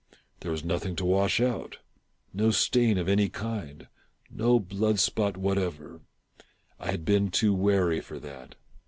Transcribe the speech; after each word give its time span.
There 0.39 0.49
was 0.49 0.63
nothing 0.63 0.95
to 0.95 1.05
wash 1.05 1.39
out— 1.39 1.77
no 2.33 2.49
stain 2.49 2.97
of 2.97 3.07
any 3.07 3.29
kind— 3.29 3.87
no 4.31 4.59
blood 4.59 4.99
spot 4.99 5.37
whatever. 5.37 6.01
I 6.79 6.89
had 6.89 7.05
been 7.05 7.29
too 7.29 7.53
wary 7.53 8.01
for 8.01 8.17
that. 8.17 8.55